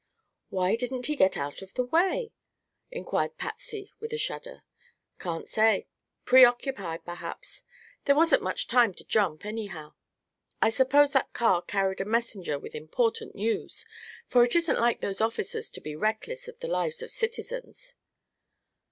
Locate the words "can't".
5.19-5.47